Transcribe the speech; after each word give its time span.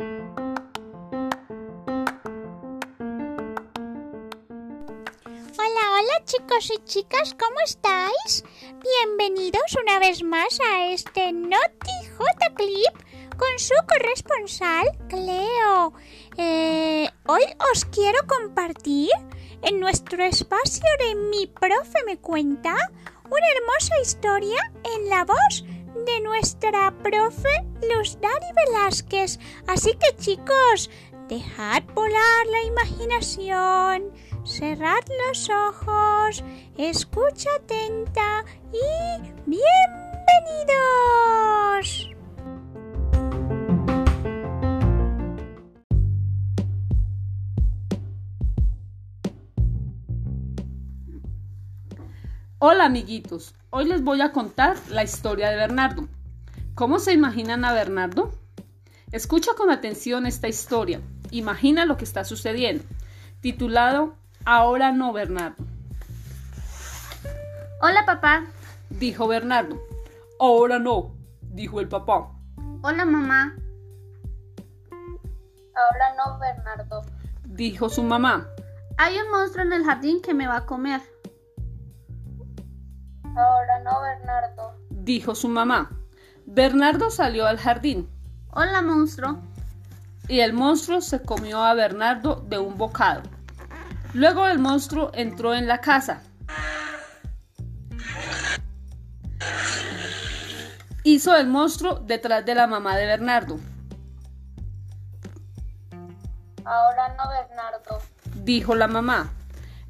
Hola, 0.00 0.14
hola 5.58 6.24
chicos 6.24 6.70
y 6.72 6.84
chicas, 6.84 7.34
¿cómo 7.34 7.58
estáis? 7.64 8.44
Bienvenidos 8.80 9.76
una 9.82 9.98
vez 9.98 10.22
más 10.22 10.60
a 10.72 10.86
este 10.92 11.32
Noti 11.32 11.90
J 12.16 12.54
Clip 12.54 12.94
con 13.36 13.58
su 13.58 13.74
corresponsal 13.88 14.86
Cleo. 15.08 15.92
Eh, 16.36 17.10
hoy 17.26 17.42
os 17.72 17.84
quiero 17.86 18.20
compartir 18.28 19.10
en 19.62 19.80
nuestro 19.80 20.22
espacio 20.22 20.86
de 21.00 21.16
Mi 21.16 21.48
Profe 21.48 22.04
me 22.06 22.18
cuenta 22.18 22.76
una 23.24 23.48
hermosa 23.56 24.00
historia 24.00 24.72
en 24.94 25.08
la 25.08 25.24
voz 25.24 25.64
de 25.94 26.20
nuestra 26.20 26.92
profe 27.02 27.48
Luz 27.82 28.18
Dari 28.20 28.52
Velázquez. 28.54 29.38
Así 29.66 29.92
que 29.94 30.16
chicos, 30.16 30.90
dejad 31.28 31.82
volar 31.94 32.46
la 32.46 32.62
imaginación, 32.62 34.12
cerrad 34.44 35.04
los 35.26 35.50
ojos, 35.50 36.44
escucha 36.76 37.50
atenta 37.56 38.44
y 38.72 38.87
Hola 52.60 52.86
amiguitos, 52.86 53.54
hoy 53.70 53.84
les 53.84 54.02
voy 54.02 54.20
a 54.20 54.32
contar 54.32 54.76
la 54.88 55.04
historia 55.04 55.48
de 55.48 55.54
Bernardo. 55.54 56.08
¿Cómo 56.74 56.98
se 56.98 57.12
imaginan 57.12 57.64
a 57.64 57.72
Bernardo? 57.72 58.32
Escucha 59.12 59.52
con 59.56 59.70
atención 59.70 60.26
esta 60.26 60.48
historia. 60.48 61.00
Imagina 61.30 61.84
lo 61.84 61.96
que 61.96 62.02
está 62.02 62.24
sucediendo. 62.24 62.82
Titulado 63.40 64.16
Ahora 64.44 64.90
no 64.90 65.12
Bernardo. 65.12 65.64
Hola 67.80 68.04
papá. 68.04 68.46
Dijo 68.90 69.28
Bernardo. 69.28 69.80
Ahora 70.40 70.80
no, 70.80 71.14
dijo 71.40 71.78
el 71.78 71.86
papá. 71.86 72.32
Hola 72.82 73.04
mamá. 73.04 73.56
Ahora 75.76 76.14
no 76.16 76.40
Bernardo. 76.40 77.02
Dijo 77.44 77.88
su 77.88 78.02
mamá. 78.02 78.48
Hay 78.96 79.16
un 79.16 79.30
monstruo 79.30 79.64
en 79.64 79.74
el 79.74 79.84
jardín 79.84 80.20
que 80.20 80.34
me 80.34 80.48
va 80.48 80.56
a 80.56 80.66
comer. 80.66 81.00
Bernardo. 84.08 84.74
Dijo 84.90 85.34
su 85.34 85.48
mamá. 85.48 85.90
Bernardo 86.46 87.10
salió 87.10 87.46
al 87.46 87.58
jardín. 87.58 88.08
Hola, 88.52 88.80
monstruo. 88.80 89.42
Y 90.28 90.40
el 90.40 90.52
monstruo 90.52 91.00
se 91.00 91.22
comió 91.22 91.62
a 91.62 91.74
Bernardo 91.74 92.36
de 92.36 92.58
un 92.58 92.76
bocado. 92.76 93.22
Luego 94.14 94.46
el 94.46 94.58
monstruo 94.58 95.10
entró 95.12 95.54
en 95.54 95.68
la 95.68 95.80
casa. 95.80 96.22
Hizo 101.04 101.36
el 101.36 101.46
monstruo 101.48 102.00
detrás 102.00 102.44
de 102.44 102.54
la 102.54 102.66
mamá 102.66 102.96
de 102.96 103.06
Bernardo. 103.06 103.58
Ahora 106.64 107.14
no, 107.16 107.28
Bernardo. 107.28 108.02
Dijo 108.44 108.74
la 108.74 108.88
mamá. 108.88 109.32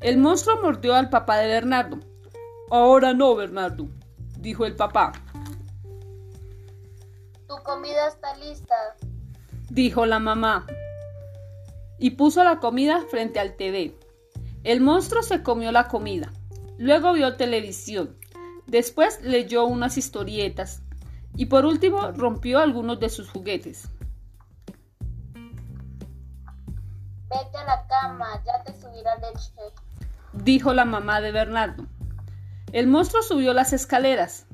El 0.00 0.18
monstruo 0.18 0.60
mordió 0.62 0.94
al 0.94 1.08
papá 1.08 1.38
de 1.38 1.48
Bernardo. 1.48 1.98
Ahora 2.70 3.14
no, 3.14 3.34
Bernardo, 3.34 3.88
dijo 4.38 4.64
el 4.64 4.76
papá. 4.76 5.12
Tu 7.46 7.56
comida 7.64 8.08
está 8.08 8.36
lista, 8.36 8.74
dijo 9.70 10.06
la 10.06 10.18
mamá. 10.18 10.66
Y 11.98 12.10
puso 12.10 12.44
la 12.44 12.60
comida 12.60 13.04
frente 13.10 13.40
al 13.40 13.56
TV. 13.56 13.98
El 14.62 14.80
monstruo 14.80 15.22
se 15.22 15.42
comió 15.42 15.72
la 15.72 15.88
comida. 15.88 16.32
Luego 16.78 17.12
vio 17.12 17.36
televisión. 17.36 18.16
Después 18.66 19.20
leyó 19.22 19.64
unas 19.64 19.98
historietas. 19.98 20.82
Y 21.34 21.46
por 21.46 21.64
último 21.64 22.12
rompió 22.12 22.60
algunos 22.60 23.00
de 23.00 23.08
sus 23.08 23.28
juguetes. 23.30 23.90
Vete 27.28 27.58
a 27.58 27.64
la 27.64 27.86
cama, 27.86 28.42
ya 28.44 28.62
te 28.64 28.80
subirá 28.80 29.16
leche, 29.16 29.52
dijo 30.32 30.72
la 30.72 30.84
mamá 30.84 31.20
de 31.20 31.32
Bernardo. 31.32 31.84
El 32.72 32.86
monstruo 32.86 33.22
subió 33.22 33.54
las 33.54 33.72
escaleras. 33.72 34.46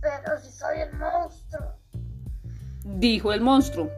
Pero 0.00 0.38
si 0.38 0.50
soy 0.50 0.80
el 0.80 0.92
monstruo, 0.94 1.74
dijo 2.84 3.34
el 3.34 3.42
monstruo. 3.42 3.90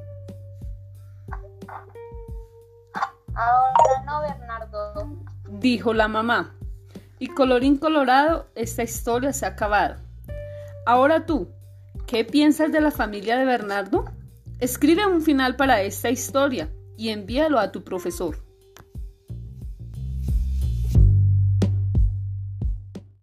Ahora 3.35 4.05
no, 4.05 4.21
Bernardo, 4.21 5.17
dijo 5.49 5.95
la 5.95 6.09
mamá. 6.09 6.57
Y 7.21 7.29
colorín 7.29 7.79
colorado, 7.79 8.49
esta 8.57 8.83
historia 8.83 9.33
se 9.33 9.47
ha 9.47 9.51
acabado. 9.51 9.95
Ahora 10.87 11.25
tú, 11.25 11.49
¿qué 12.09 12.25
piensas 12.25 12.73
de 12.73 12.81
la 12.81 12.91
familia 12.91 13.39
de 13.39 13.45
Bernardo? 13.45 14.07
Escribe 14.59 15.07
un 15.07 15.23
final 15.23 15.55
para 15.55 15.83
esta 15.83 16.11
historia 16.11 16.69
y 16.97 17.11
envíalo 17.11 17.61
a 17.61 17.71
tu 17.71 17.85
profesor. 17.85 18.52